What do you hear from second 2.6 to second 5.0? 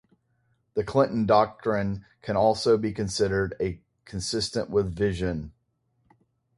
be considered as consistent with this